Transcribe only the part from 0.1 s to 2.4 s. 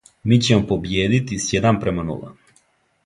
Ми ћемо побиједити с један према нула.